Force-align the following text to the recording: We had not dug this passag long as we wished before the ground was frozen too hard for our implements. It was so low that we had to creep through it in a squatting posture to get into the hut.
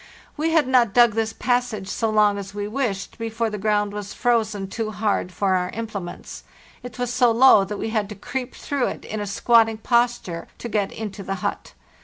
We 0.35 0.49
had 0.49 0.67
not 0.67 0.95
dug 0.95 1.13
this 1.13 1.31
passag 1.31 1.85
long 2.01 2.39
as 2.39 2.55
we 2.55 2.67
wished 2.67 3.19
before 3.19 3.51
the 3.51 3.59
ground 3.59 3.93
was 3.93 4.15
frozen 4.15 4.67
too 4.67 4.89
hard 4.89 5.31
for 5.31 5.53
our 5.53 5.69
implements. 5.75 6.43
It 6.81 6.97
was 6.97 7.13
so 7.13 7.29
low 7.29 7.65
that 7.65 7.77
we 7.77 7.91
had 7.91 8.09
to 8.09 8.15
creep 8.15 8.55
through 8.55 8.87
it 8.87 9.05
in 9.05 9.19
a 9.19 9.27
squatting 9.27 9.77
posture 9.77 10.47
to 10.57 10.67
get 10.67 10.91
into 10.91 11.21
the 11.21 11.35
hut. 11.45 11.73